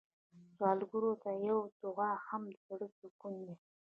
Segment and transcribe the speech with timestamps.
[0.55, 3.55] سوالګر ته یو دعا هم د زړه سکون دی